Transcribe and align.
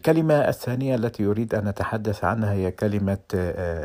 الكلمة 0.00 0.48
الثانية 0.48 0.94
التي 0.94 1.26
أريد 1.26 1.54
أن 1.54 1.68
أتحدث 1.68 2.24
عنها 2.24 2.52
هي 2.52 2.70
كلمة 2.70 3.18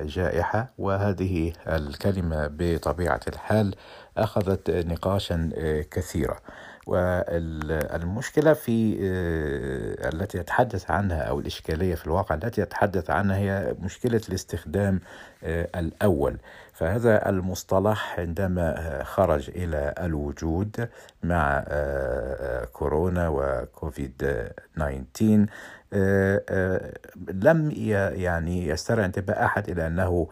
جائحة 0.04 0.74
وهذه 0.78 1.54
الكلمة 1.68 2.50
بطبيعة 2.52 3.20
الحال 3.28 3.76
أخذت 4.18 4.70
نقاشا 4.70 5.50
كثيرا. 5.92 6.38
والمشكلة 6.86 8.54
في 8.54 8.98
التي 10.14 10.40
أتحدث 10.40 10.92
عنها 10.92 11.22
أو 11.22 11.40
الإشكالية 11.40 11.96
في 11.96 12.06
الواقع 12.06 12.36
التي 12.36 12.64
أتحدث 12.64 13.10
عنها 13.10 13.38
هي 13.38 13.76
مشكلة 13.82 14.22
الاستخدام 14.30 15.00
الأول. 15.76 16.38
فهذا 16.74 17.30
المصطلح 17.30 18.20
عندما 18.20 19.00
خرج 19.04 19.50
إلى 19.56 19.94
الوجود 20.00 20.90
مع 21.24 21.64
كورونا 22.74 23.30
وكوفيد 23.30 24.48
19 24.76 25.46
لم 27.34 27.72
يعني 28.16 28.68
يسترع 28.68 29.06
انتباه 29.06 29.46
أحد 29.46 29.70
إلى 29.70 29.88
أنه 29.88 30.28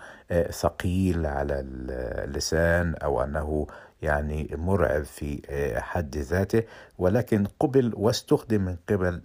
ثقيل 0.51 1.25
على 1.25 1.59
اللسان 1.59 2.95
أو 2.95 3.23
أنه 3.23 3.67
يعني 4.03 4.55
مرعب 4.57 5.03
في 5.03 5.41
حد 5.81 6.17
ذاته 6.17 6.63
ولكن 6.97 7.45
قبل 7.59 7.93
واستخدم 7.95 8.61
من 8.61 8.75
قبل 8.89 9.21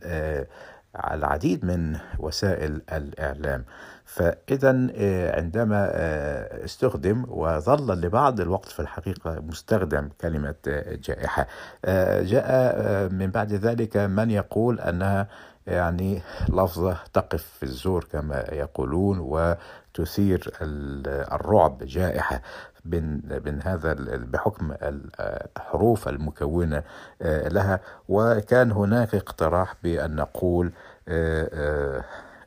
العديد 1.13 1.65
من 1.65 1.97
وسائل 2.19 2.83
الإعلام. 2.93 3.65
فإذا 4.05 4.71
عندما 5.37 5.91
استخدم 6.65 7.25
وظل 7.29 8.01
لبعض 8.01 8.41
الوقت 8.41 8.69
في 8.69 8.81
الحقيقة 8.81 9.41
مستخدم 9.41 10.09
كلمة 10.21 10.55
جائحة. 11.05 11.47
جاء 12.21 13.09
من 13.13 13.31
بعد 13.31 13.53
ذلك 13.53 13.97
من 13.97 14.31
يقول 14.31 14.81
أنها 14.81 15.29
يعني 15.69 16.23
لفظة 16.49 16.97
تقف 17.13 17.43
في 17.59 17.63
الزور 17.63 18.05
كما 18.05 18.45
يقولون 18.53 19.19
وتثير 19.19 20.53
الرعب 20.63 21.79
جائحة 21.83 22.43
من 22.85 23.61
هذا 23.65 23.93
بحكم 24.17 24.75
الحروف 24.83 26.09
المكونة 26.09 26.83
لها. 27.21 27.81
وكان 28.09 28.73
هناك 28.73 29.15
اقتراح 29.15 29.75
بأن 29.83 30.17
نقول 30.17 30.73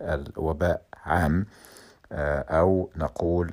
الوباء 0.01 0.81
عام 1.05 1.45
أو 2.49 2.89
نقول 2.95 3.51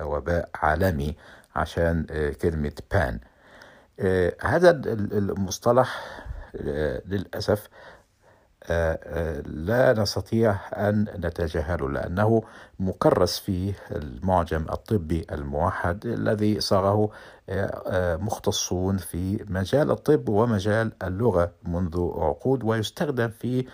وباء 0.00 0.48
عالمي 0.54 1.16
عشان 1.56 2.06
كلمة 2.42 2.72
بان 2.92 3.18
هذا 4.42 4.70
المصطلح 4.70 6.00
للأسف 7.06 7.68
لا 9.46 9.94
نستطيع 9.98 10.56
أن 10.72 11.06
نتجاهله 11.18 11.90
لأنه 11.90 12.42
مكرس 12.80 13.38
في 13.38 13.72
المعجم 13.90 14.66
الطبي 14.72 15.26
الموحد 15.32 16.06
الذي 16.06 16.60
صاغه 16.60 17.10
مختصون 18.20 18.96
في 18.96 19.44
مجال 19.48 19.90
الطب 19.90 20.28
ومجال 20.28 20.92
اللغة 21.02 21.50
منذ 21.62 22.10
عقود 22.16 22.64
ويستخدم 22.64 23.28
في 23.28 23.66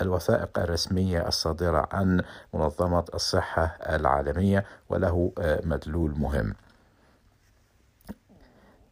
الوثائق 0.00 0.58
الرسمية 0.58 1.28
الصادرة 1.28 1.88
عن 1.92 2.22
منظمة 2.54 3.04
الصحة 3.14 3.76
العالمية 3.88 4.64
وله 4.88 5.32
مدلول 5.64 6.14
مهم. 6.18 6.54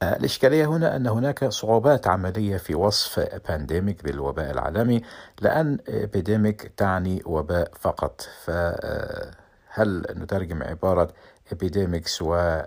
الإشكالية 0.02 0.66
هنا 0.66 0.96
أن 0.96 1.06
هناك 1.06 1.44
صعوبات 1.44 2.06
عملية 2.06 2.56
في 2.56 2.74
وصف 2.74 3.20
pandemic 3.48 4.04
بالوباء 4.04 4.50
العالمي 4.50 5.02
لأن 5.40 5.78
epidemic 5.88 6.72
تعني 6.76 7.22
وباء 7.26 7.70
فقط. 7.80 8.28
فهل 8.44 10.06
نترجم 10.10 10.62
عبارة 10.62 11.08
epidemics 11.52 12.22
و 12.22 12.60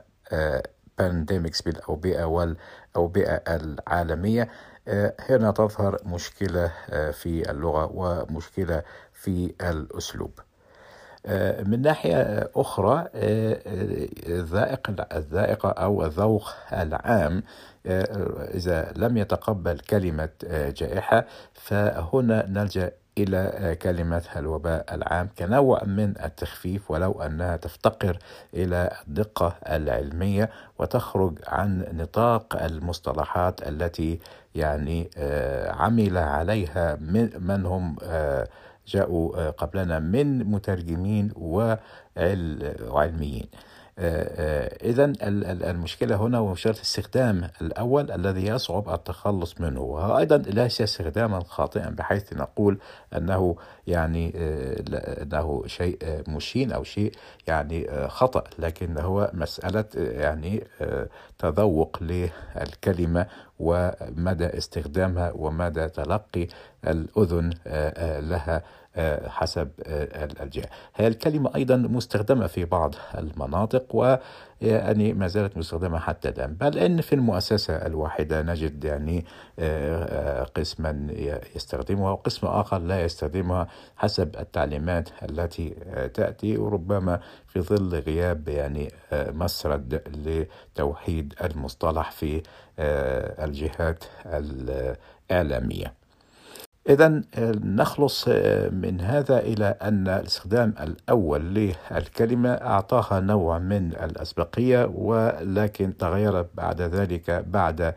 pandemics 0.98 1.62
بالأوبئة 1.62 2.24
والأوبئة 2.24 3.42
العالمية؟ 3.48 4.50
هنا 5.20 5.52
تظهر 5.52 5.98
مشكلة 6.06 6.72
في 7.12 7.52
اللغة 7.52 7.92
ومشكلة 7.94 8.84
في 9.14 9.54
الأسلوب. 9.62 10.40
من 11.66 11.82
ناحية 11.82 12.50
أخرى 12.56 13.08
الذائق 14.28 14.92
الذائقة 15.16 15.70
أو 15.70 16.06
الذوق 16.06 16.50
العام 16.74 17.44
إذا 18.56 18.94
لم 18.96 19.18
يتقبل 19.18 19.80
كلمة 19.80 20.30
جائحة 20.52 21.26
فهنا 21.54 22.46
نلجأ 22.48 22.92
إلى 23.18 23.76
كلمة 23.82 24.24
الوباء 24.36 24.86
العام 24.96 25.30
كنوع 25.40 25.84
من 25.84 26.14
التخفيف 26.24 26.92
ولو 26.92 27.12
أنها 27.12 27.58
تفتقر 27.58 28.18
إلى 28.54 28.90
الدقة 29.08 29.56
العلمية 29.70 30.50
وتخرج 30.80 31.40
عن 31.48 31.86
نطاق 31.94 32.64
المصطلحات 32.64 33.68
التي 33.68 34.20
يعني 34.56 35.10
عمل 35.68 36.18
عليها 36.18 36.96
من 37.40 37.66
هم 37.66 37.96
جاءوا 38.90 39.50
قبلنا 39.50 40.00
من 40.00 40.52
مترجمين 40.52 41.32
وعلميين 42.88 43.46
إذا 44.84 45.14
المشكلة 45.70 46.16
هنا 46.16 46.38
هو 46.38 46.52
مشكلة 46.52 46.74
الاستخدام 46.74 47.50
الأول 47.62 48.12
الذي 48.12 48.48
يصعب 48.48 48.90
التخلص 48.90 49.62
منه 49.62 49.82
وأيضا 49.82 50.38
ليس 50.38 50.82
استخداما 50.82 51.44
خاطئا 51.44 51.90
بحيث 51.90 52.34
نقول 52.34 52.80
أنه 53.18 53.56
يعني 53.90 54.34
أنه 55.22 55.64
شيء 55.66 55.98
مشين 56.28 56.72
أو 56.72 56.84
شيء 56.84 57.12
يعني 57.48 58.08
خطأ 58.08 58.44
لكن 58.60 58.98
هو 58.98 59.32
مسألة 59.34 59.86
يعني 59.96 60.64
تذوق 61.40 61.98
للكلمة 62.02 63.26
ومدى 63.60 64.46
استخدامها 64.58 65.32
ومدى 65.36 65.90
تلقي 65.90 66.48
الأذن 66.88 67.54
لها 68.30 68.64
حسب 69.28 69.70
الجهة. 70.42 70.70
هي 70.96 71.08
الكلمة 71.08 71.52
أيضا 71.56 71.76
مستخدمة 71.76 72.48
في 72.48 72.66
بعض 72.66 72.96
المناطق 73.18 74.18
ويعني 74.62 75.14
ما 75.14 75.28
زالت 75.28 75.58
مستخدمة 75.58 76.00
حتى 76.00 76.30
الآن. 76.30 76.54
بل 76.54 76.78
إن 76.78 77.02
في 77.02 77.14
المؤسسة 77.16 77.74
الواحدة 77.74 78.42
نجد 78.42 78.84
يعني 78.84 79.26
قسما 80.56 81.08
يستخدمها 81.56 82.12
وقسم 82.12 82.48
آخر 82.48 82.78
لا 82.78 83.04
يستخدمها 83.04 83.68
حسب 83.98 84.36
التعليمات 84.40 85.10
التي 85.24 85.70
تأتي 86.14 86.58
وربما 86.58 87.20
في 87.48 87.62
ظل 87.62 88.00
غياب 88.00 88.48
يعني 88.48 88.92
مسرد 89.14 90.02
لتوحيد 90.26 91.34
المصطلح 91.44 92.12
في 92.12 92.42
الجهات 92.80 94.04
الإعلامية. 94.26 95.99
إذا 96.90 97.22
نخلص 97.64 98.28
من 98.72 99.02
هذا 99.02 99.40
إلى 99.40 99.66
أن 99.82 100.08
الاستخدام 100.08 100.74
الأول 100.82 101.42
للكلمة 101.92 102.50
أعطاها 102.50 103.20
نوع 103.20 103.60
من 103.60 103.88
الأسبقية 103.88 104.92
ولكن 104.96 105.98
تغيرت 105.98 106.50
بعد 106.54 106.82
ذلك 106.82 107.32
بعد 107.48 107.94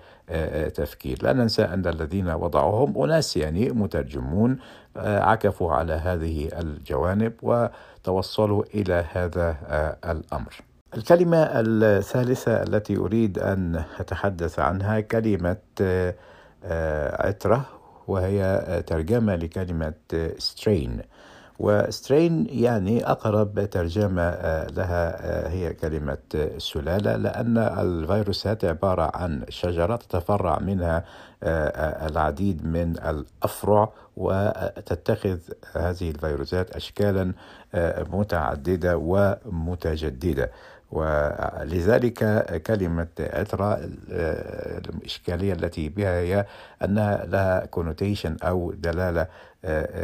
تفكير. 0.74 1.18
لا 1.22 1.32
ننسى 1.32 1.62
أن 1.62 1.86
الذين 1.86 2.28
وضعوهم 2.28 3.02
أناس 3.02 3.36
يعني 3.36 3.70
مترجمون 3.70 4.58
عكفوا 4.96 5.72
على 5.72 5.92
هذه 5.92 6.48
الجوانب 6.60 7.32
وتوصلوا 7.42 8.64
إلى 8.74 9.04
هذا 9.12 9.56
الأمر. 10.04 10.54
الكلمة 10.94 11.38
الثالثة 11.54 12.62
التي 12.62 12.96
أريد 12.96 13.38
أن 13.38 13.84
أتحدث 14.00 14.58
عنها 14.58 15.00
كلمة 15.00 15.56
عترة 17.18 17.64
وهي 18.08 18.82
ترجمة 18.86 19.36
لكلمة 19.36 19.94
سترين 20.38 21.00
وسترين 21.58 22.46
يعني 22.50 23.10
أقرب 23.10 23.70
ترجمة 23.70 24.30
لها 24.66 25.48
هي 25.50 25.74
كلمة 25.74 26.18
سلالة 26.58 27.16
لأن 27.16 27.58
الفيروسات 27.58 28.64
عبارة 28.64 29.10
عن 29.14 29.44
شجرة 29.48 29.96
تتفرع 29.96 30.58
منها 30.58 31.04
العديد 32.08 32.66
من 32.66 32.96
الأفرع 32.98 33.92
وتتخذ 34.16 35.38
هذه 35.72 36.10
الفيروسات 36.10 36.70
أشكالا 36.76 37.32
متعددة 38.12 38.96
ومتجددة. 38.96 40.50
ولذلك 40.92 42.44
كلمة 42.66 43.06
أترا 43.20 43.78
الإشكالية 44.88 45.52
التي 45.52 45.88
بها 45.88 46.20
هي 46.20 46.46
أنها 46.84 47.26
لها 47.26 47.66
كونوتيشن 47.66 48.36
أو 48.42 48.72
دلالة 48.72 49.26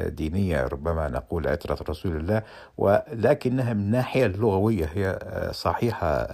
دينية 0.07 0.65
ربما 0.67 1.09
نقول 1.09 1.49
عترة 1.49 1.79
رسول 1.89 2.17
الله 2.17 2.43
ولكنها 2.79 3.73
من 3.73 3.81
الناحية 3.81 4.27
اللغوية 4.27 4.85
هي 4.95 5.19
صحيحة 5.53 6.27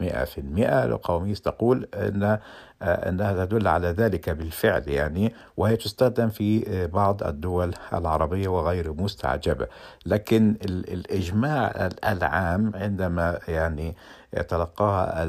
مئة 0.00 0.24
في 0.24 0.38
المئة. 0.38 0.84
القوميس 0.84 1.40
تقول 1.40 1.88
أن 1.94 2.38
أنها 2.82 3.44
تدل 3.44 3.68
على 3.68 3.88
ذلك 3.88 4.30
بالفعل 4.30 4.88
يعني 4.88 5.34
وهي 5.56 5.76
تستخدم 5.76 6.28
في 6.28 6.86
بعض 6.86 7.22
الدول 7.22 7.74
العربية 7.92 8.48
وغير 8.48 8.92
مستعجبة. 8.92 9.66
لكن 10.06 10.56
الإجماع 10.64 11.88
العام 12.04 12.72
عندما 12.74 13.38
يعني 13.48 13.96
يتلقاها 14.36 15.24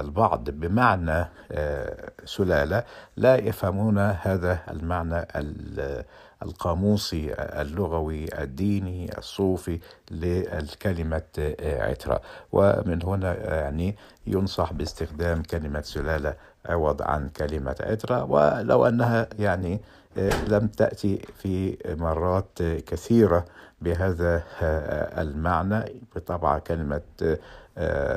البعض 0.00 0.50
بمعنى 0.50 1.28
سلالة 2.24 2.84
لا 3.16 3.36
يفهمون 3.36 3.98
هذا 3.98 4.58
المعنى 4.70 5.26
القاموسي 6.42 7.34
اللغوي 7.38 8.42
الديني 8.42 9.18
الصوفي 9.18 9.78
للكلمة 10.10 11.22
عترة. 11.60 12.20
ومن 12.52 13.02
هنا 13.02 13.50
يعني 13.54 13.96
ينصح 14.26 14.72
باستخدام 14.72 15.42
كلمة 15.42 15.80
سلالة 15.80 16.34
عوض 16.66 17.02
عن 17.02 17.28
كلمة 17.28 17.76
عترة. 17.80 18.24
ولو 18.24 18.86
أنها 18.86 19.28
يعني 19.38 19.80
لم 20.48 20.66
تأتي 20.66 21.18
في 21.42 21.76
مرات 21.98 22.62
كثيرة 22.62 23.44
بهذا 23.80 24.42
المعنى 25.18 26.02
بالطبع 26.14 26.58
كلمة 26.58 27.00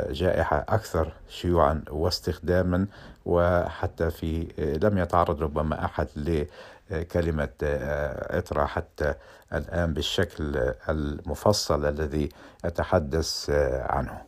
جائحة 0.09 0.65
أكثر 0.69 1.11
شيوعا 1.29 1.83
واستخداما 1.89 2.87
وحتى 3.25 4.09
في 4.09 4.47
لم 4.83 4.97
يتعرض 4.97 5.41
ربما 5.41 5.85
أحد 5.85 6.07
لكلمة 6.91 7.49
عطرة 8.29 8.65
حتى 8.65 9.13
الآن 9.53 9.93
بالشكل 9.93 10.73
المفصل 10.89 11.85
الذي 11.85 12.29
أتحدث 12.65 13.49
عنه. 13.89 14.21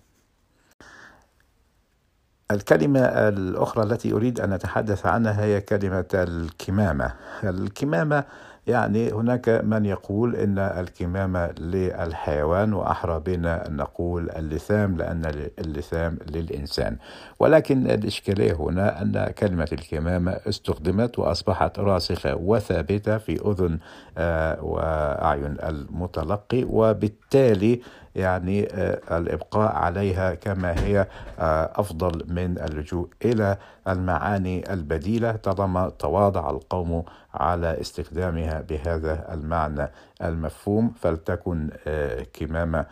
الكلمة 2.51 2.99
الأخرى 2.99 3.83
التي 3.83 4.13
أريد 4.13 4.39
أن 4.39 4.53
أتحدث 4.53 5.05
عنها 5.05 5.43
هي 5.43 5.61
كلمة 5.61 6.05
الكمامة. 6.13 7.13
الكمامة 7.43 8.23
يعني 8.69 9.11
هناك 9.11 9.49
من 9.49 9.85
يقول 9.85 10.35
إن 10.35 10.59
الكمامة 10.59 11.51
للحيوان 11.51 12.73
وأحرى 12.73 13.19
بنا 13.19 13.67
أن 13.67 13.75
نقول 13.75 14.29
اللثام 14.29 14.97
لأن 14.97 15.49
اللثام 15.59 16.17
للإنسان. 16.27 16.97
ولكن 17.39 17.91
الإشكالية 17.91 18.53
هنا 18.53 19.01
أن 19.01 19.31
كلمة 19.37 19.67
الكمامة 19.73 20.31
استخدمت 20.31 21.19
وأصبحت 21.19 21.79
راسخة 21.79 22.35
وثابتة 22.35 23.17
في 23.17 23.51
أذن 23.51 23.79
آه، 24.17 24.63
وأعين 24.63 25.57
المتلقي 25.63 26.63
وبالتالي 26.69 27.81
يعني 28.15 28.67
آه، 28.73 29.17
الإبقاء 29.17 29.75
عليها 29.75 30.33
كما 30.33 30.79
هي 30.79 31.07
آه، 31.39 31.71
أفضل 31.75 32.33
من 32.33 32.59
اللجوء 32.59 33.09
إلى 33.25 33.57
المعاني 33.87 34.73
البديلة 34.73 35.31
طالما 35.31 35.89
تواضع 35.89 36.49
القوم 36.49 37.03
على 37.33 37.81
استخدامها 37.81 38.61
بهذا 38.61 39.33
المعنى 39.33 39.89
المفهوم 40.21 40.93
فلتكن 40.99 41.69
آه، 41.87 42.25
كمامه 42.33 42.85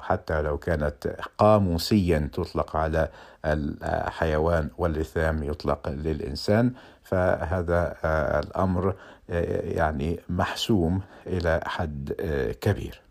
حتى 0.00 0.42
لو 0.42 0.58
كانت 0.58 1.16
قاموسيا 1.38 2.30
تطلق 2.32 2.76
على 2.76 3.08
الحيوان 3.44 4.70
واللثام 4.78 5.42
يطلق 5.42 5.88
للإنسان 5.88 6.72
فهذا 7.02 7.96
الأمر 8.44 8.94
يعني 9.28 10.20
محسوم 10.28 11.00
إلى 11.26 11.60
حد 11.64 12.12
كبير. 12.60 13.02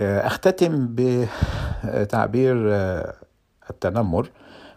أختتم 0.00 0.88
بتعبير 0.94 2.74
آه، 2.74 3.14
التنمر 3.70 4.30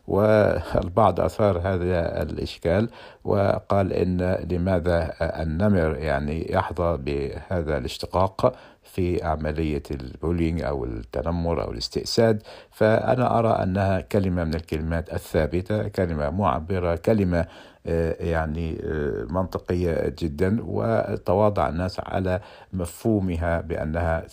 والبعض 0.07 1.19
أثار 1.19 1.57
هذا 1.59 2.21
الإشكال 2.21 2.89
وقال 3.23 3.93
إن 3.93 4.21
لماذا 4.51 5.13
النمر 5.21 5.95
يعني 5.97 6.51
يحظى 6.53 6.97
بهذا 6.97 7.77
الاشتقاق. 7.77 8.55
في 8.85 9.23
عملية 9.23 9.83
البولينج 9.91 10.61
أو 10.61 10.85
التنمر 10.85 11.63
أو 11.63 11.71
الاستئساد 11.71 12.43
فأنا 12.71 13.39
أرى 13.39 13.49
أنها 13.49 14.01
كلمة 14.01 14.43
من 14.43 14.53
الكلمات 14.53 15.13
الثابتة 15.13 15.87
كلمة 15.87 16.29
معبرة 16.29 16.95
كلمة 16.95 17.45
آه، 17.87 18.23
يعني 18.23 18.81
آه، 18.83 19.25
منطقية 19.29 20.13
جدا 20.19 20.57
وتواضع 20.61 21.69
الناس 21.69 21.99
على 21.99 22.41
مفهومها 22.73 23.61
بأنها 23.61 24.25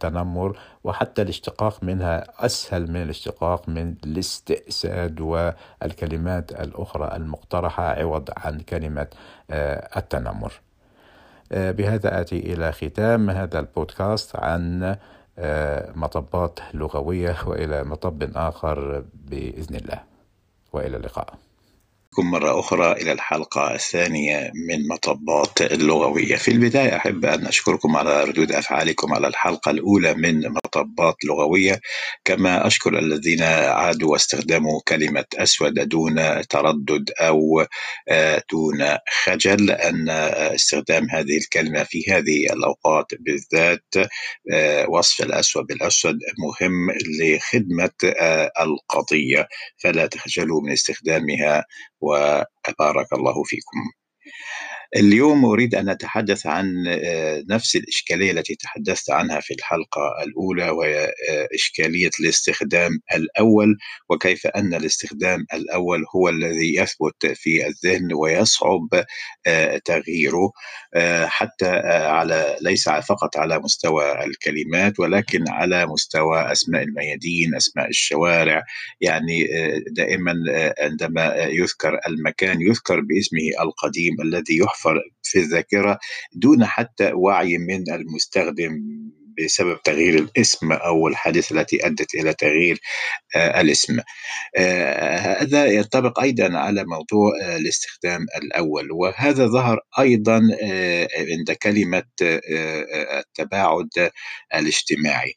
تنمر 0.00 0.58
وحتى 0.84 1.22
الاشتقاق 1.22 1.84
منها 1.84 2.46
أسهل 2.46 2.90
من 2.90 3.02
الاشتقاق 3.02 3.68
من 3.68 3.94
الاستئساد 4.04 5.20
والكلمات 5.20 6.52
الأخرى 6.52 7.16
المقترحة 7.16 7.84
عوض 7.84 8.30
عن 8.36 8.60
كلمة 8.60 9.06
آه، 9.50 9.98
التنمر. 9.98 10.52
بهذا 11.50 12.20
آتي 12.20 12.38
إلى 12.38 12.72
ختام 12.72 13.30
هذا 13.30 13.58
البودكاست 13.58 14.36
عن 14.36 14.96
مطبات 15.94 16.58
لغوية 16.74 17.36
وإلى 17.46 17.84
مطب 17.84 18.36
آخر 18.36 19.04
بإذن 19.14 19.76
الله. 19.76 20.00
وإلى 20.72 20.96
اللقاء. 20.96 21.34
بكم 22.14 22.30
مرة 22.30 22.60
أخرى 22.60 22.92
إلى 22.92 23.12
الحلقة 23.12 23.74
الثانية 23.74 24.52
من 24.68 24.88
مطبات 24.88 25.62
اللغوية 25.62 26.36
في 26.36 26.50
البداية 26.50 26.96
أحب 26.96 27.24
أن 27.24 27.46
أشكركم 27.46 27.96
على 27.96 28.24
ردود 28.24 28.52
أفعالكم 28.52 29.14
على 29.14 29.28
الحلقة 29.28 29.70
الأولى 29.70 30.14
من 30.14 30.48
مطبات 30.48 31.16
لغوية. 31.24 31.80
كما 32.24 32.66
أشكر 32.66 32.98
الذين 32.98 33.42
عادوا 33.42 34.12
واستخدموا 34.12 34.80
كلمة 34.88 35.24
أسود 35.34 35.74
دون 35.74 36.46
تردد 36.48 37.10
أو 37.20 37.66
آه، 38.08 38.42
دون 38.52 38.96
خجل 39.24 39.70
أن 39.70 40.08
استخدام 40.54 41.10
هذه 41.10 41.36
الكلمة 41.36 41.84
في 41.84 42.04
هذه 42.10 42.46
الأوقات 42.52 43.06
بالذات. 43.20 43.84
آه، 44.52 44.90
وصف 44.90 45.22
الأسود 45.22 45.66
بالأسود 45.66 46.18
مهم 46.38 46.90
لخدمة 47.20 48.14
آه، 48.20 48.50
القضية. 48.60 49.48
فلا 49.78 50.06
تخجلوا 50.06 50.60
من 50.60 50.72
استخدامها 50.72 51.64
وبارك 52.04 53.14
الله 53.14 53.44
فيكم. 53.44 54.03
اليوم 54.96 55.44
أريد 55.44 55.74
أن 55.74 55.88
أتحدث 55.88 56.46
عن 56.46 56.84
آه، 56.88 57.44
نفس 57.50 57.76
الإشكالية 57.76 58.30
التي 58.30 58.54
تحدثت 58.54 59.10
عنها 59.10 59.40
في 59.40 59.54
الحلقة 59.54 60.22
الأولى 60.22 60.70
وهي 60.70 61.04
آه، 61.04 61.48
إشكالية 61.54 62.10
الاستخدام 62.20 62.90
الأول 63.14 63.76
وكيف 64.08 64.46
أن 64.46 64.74
الاستخدام 64.74 65.46
الأول 65.54 66.04
هو 66.16 66.28
الذي 66.28 66.74
يثبت 66.76 67.26
في 67.34 67.66
الذهن 67.66 68.12
ويصعب 68.14 68.88
آه، 69.46 69.80
تغييره 69.84 70.52
حتى 71.24 71.66
على 71.86 72.56
ليس 72.62 72.88
فقط 72.88 73.36
على 73.36 73.58
مستوى 73.58 74.24
الكلمات 74.24 75.00
ولكن 75.00 75.48
على 75.48 75.86
مستوى 75.86 76.52
أسماء 76.52 76.82
الميادين 76.82 77.54
أسماء 77.54 77.88
الشوارع. 77.88 78.62
يعني 79.00 79.46
دائما 79.90 80.34
عندما 80.78 81.34
يذكر 81.36 81.98
المكان 82.08 82.60
يذكر 82.60 83.00
باسمه 83.00 83.62
القديم 83.64 84.20
الذي 84.20 84.58
يحفظ 84.58 84.83
في 85.22 85.38
الذاكرة 85.38 85.98
دون 86.34 86.64
حتى 86.64 87.12
وعي 87.12 87.58
من 87.58 87.92
المستخدم 87.92 88.72
بسبب 89.38 89.82
تغيير 89.82 90.14
الاسم 90.14 90.72
أو 90.72 91.08
الحادثة 91.08 91.60
التي 91.60 91.86
أدت 91.86 92.14
إلى 92.14 92.34
تغيير 92.34 92.80
آه، 93.36 93.60
الاسم. 93.60 93.98
آه، 94.56 95.42
هذا 95.42 95.66
ينطبق 95.66 96.20
أيضا 96.20 96.58
على 96.58 96.84
موضوع 96.84 97.32
آه، 97.42 97.56
الاستخدام 97.56 98.26
الأول 98.36 98.92
وهذا 98.92 99.46
ظهر 99.46 99.80
أيضا 99.98 100.40
عند 101.30 101.52
كلمة 101.62 102.04
التباعد 103.18 104.10
الاجتماعي. 104.54 105.34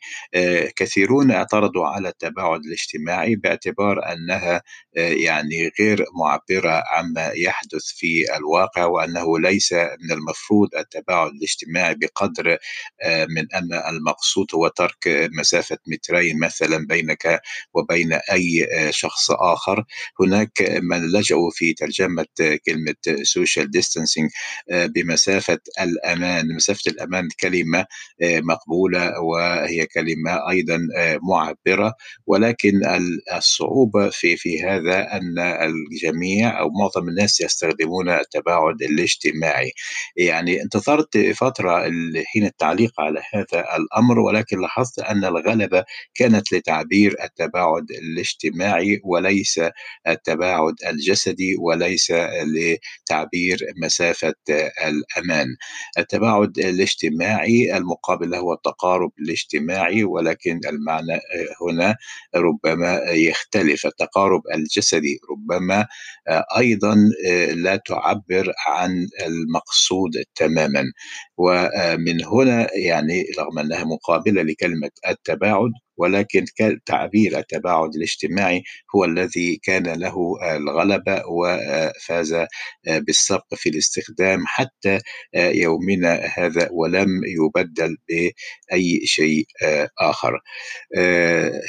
كثيرون 0.75 1.31
اعترضوا 1.31 1.87
على 1.87 2.09
التباعد 2.09 2.59
الاجتماعي 2.65 3.35
باعتبار 3.35 4.11
أنها 4.11 4.61
يعني 4.95 5.71
غير 5.79 6.05
معبرة 6.19 6.83
عما 6.91 7.31
يحدث 7.35 7.85
في 7.85 8.25
الواقع 8.37 8.85
وأنه 8.85 9.39
ليس 9.39 9.73
من 9.73 10.11
المفروض 10.11 10.69
التباعد 10.75 11.31
الاجتماعي 11.31 11.95
بقدر 11.95 12.57
من 13.29 13.47
أن 13.55 13.73
المقصود 13.89 14.47
هو 14.55 14.67
ترك 14.67 15.29
مسافة 15.39 15.77
مترين 15.87 16.39
مثلا 16.39 16.85
بينك 16.87 17.41
وبين 17.73 18.13
أي 18.13 18.67
شخص 18.91 19.31
آخر. 19.31 19.83
هناك 20.21 20.79
من 20.81 21.11
لجأوا 21.11 21.51
في 21.53 21.73
ترجمة 21.73 22.25
كلمة 22.65 22.95
social 23.23 23.67
distancing 23.77 24.29
بمسافة 24.71 25.59
الأمان 25.81 26.55
مسافة 26.55 26.91
الأمان 26.91 27.27
كلمة 27.39 27.85
مقبولة 28.21 29.19
وهي 29.19 29.85
كلمة 29.85 30.49
أيضا 30.49 30.79
معبرة. 31.29 31.93
ولكن 32.27 32.81
الصعوبة 33.37 34.09
في 34.09 34.37
في 34.37 34.63
هذا 34.63 35.13
أن 35.13 35.39
الجميع 35.39 36.59
أو 36.59 36.69
معظم 36.69 37.09
الناس 37.09 37.41
يستخدمون 37.41 38.09
التباعد 38.09 38.81
الاجتماعي. 38.81 39.71
يعني 40.17 40.61
انتظرت 40.61 41.17
فترة 41.17 41.91
حين 42.25 42.45
التعليق 42.45 42.91
على 43.01 43.21
هذا 43.33 43.65
الأمر 43.77 44.19
ولكن 44.19 44.61
لاحظت 44.61 44.99
أن 44.99 45.25
الغلبة 45.25 45.83
كانت 46.15 46.53
لتعبير 46.53 47.15
التباعد 47.23 47.85
الاجتماعي 47.91 49.01
وليس 49.03 49.59
التباعد 50.07 50.73
الجسدي 50.89 51.55
وليس 51.59 52.13
لتعبير 52.45 53.59
مسافة 53.83 54.33
الأمان. 54.85 55.47
التباعد 55.97 56.57
الاجتماعي 56.59 57.77
المقابل 57.77 58.29
له 58.29 58.53
التقارب 58.53 59.11
الاجتماعي 59.19 60.03
ولكن 60.03 60.59
المعنى 60.69 61.19
هنا 61.61 61.95
ربما 62.35 62.99
يختلف. 63.09 63.85
التقارب 63.85 64.41
الجسدي 64.55 65.19
ربما 65.31 65.87
أيضا 66.57 66.95
لا 67.53 67.75
تعبر 67.75 68.53
عن 68.67 69.07
المقصود 69.25 70.11
تماما. 70.35 70.83
ومن 71.37 72.23
هنا 72.25 72.67
يعني 72.75 73.25
رغم 73.39 73.59
انها 73.67 73.83
مقابلة 73.83 74.41
لكلمة 74.41 74.91
التباعد 75.09 75.71
ولكن 75.97 76.45
تعبير 76.85 77.37
التباعد 77.37 77.95
الاجتماعي 77.95 78.63
هو 78.95 79.05
الذي 79.05 79.59
كان 79.63 79.83
له 79.99 80.15
الغلبة 80.55 81.23
وفاز 81.27 82.45
بالسبق 82.87 83.55
في 83.55 83.69
الاستخدام 83.69 84.43
حتى 84.45 84.99
يومنا 85.35 86.29
هذا 86.37 86.69
ولم 86.71 87.09
يبدل 87.25 87.97
بأي 88.09 89.01
شيء 89.05 89.45
آخر. 89.99 90.39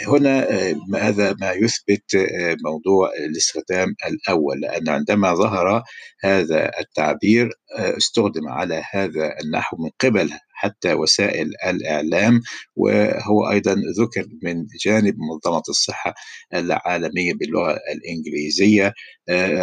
هنا 0.09 0.49
هذا 0.95 1.37
ما 1.41 1.53
يثبت 1.53 2.17
موضوع 2.65 3.11
الاستخدام 3.19 3.95
الأول 4.07 4.61
لأن 4.61 4.89
عندما 4.89 5.35
ظهر 5.35 5.83
هذا 6.25 6.71
التعبير 6.81 7.51
استخدم 7.79 8.49
على 8.49 8.83
هذا 8.93 9.35
النحو 9.45 9.77
من 9.77 9.91
قبل 10.01 10.31
حتى 10.59 10.93
وسائل 10.95 11.51
الإعلام 11.67 12.41
وهو 12.77 13.51
أيضا 13.51 13.77
ذكر 14.01 14.27
من 14.43 14.67
جانب 14.85 15.15
منظمة 15.19 15.63
الصحة 15.69 16.15
العالمية 16.55 17.35
باللغة 17.35 17.79
الإنجليزية 17.95 18.93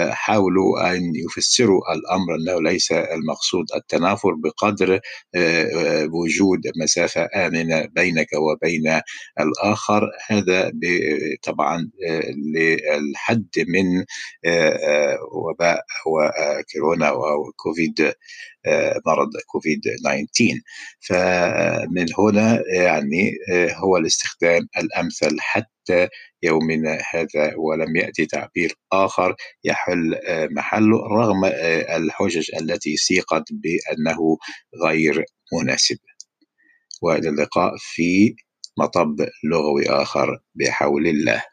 حاولوا 0.10 0.92
أن 0.96 1.02
يفسروا 1.16 1.82
الأمر 1.94 2.36
أنه 2.36 2.62
ليس 2.72 2.92
المقصود 2.92 3.66
التنافر 3.76 4.34
بقدر 4.44 5.00
وجود 6.14 6.60
مسافة 6.84 7.28
آمنة 7.36 7.86
بينك 7.96 8.28
وبين 8.34 9.02
الآخر. 9.40 10.10
هذا 10.30 10.72
طبعا 11.44 11.90
للحد 12.56 13.48
من 13.68 14.06
وباء 15.32 15.84
وكورونا 16.08 17.12
وكوفيد 17.12 18.14
مرض 19.06 19.30
كوفيد 19.48 19.82
19 19.82 20.60
فمن 21.00 22.06
هنا 22.20 22.64
يعني 22.74 23.32
هو 23.76 23.98
الاستخدام 23.98 24.68
الأمثل 24.78 25.38
حتى 25.40 26.08
يومنا 26.44 27.00
هذا 27.14 27.54
ولم 27.58 27.96
يأتي 27.96 28.26
تعبير 28.26 28.74
آخر 28.94 29.36
يحل 29.64 30.20
محله 30.52 30.98
رغم 30.98 31.46
الحجج 31.96 32.52
التي 32.62 32.98
سيقت 32.98 33.44
بأنه 33.52 34.38
غير 34.86 35.26
مناسب. 35.54 35.98
وإلى 37.02 37.30
اللقاء 37.30 37.74
في 37.80 38.36
مطب 38.80 39.16
لغوي 39.44 39.90
آخر 39.90 40.40
بحول 40.56 41.08
الله. 41.08 41.44